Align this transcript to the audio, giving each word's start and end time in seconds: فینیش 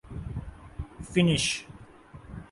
فینیش 1.11 1.65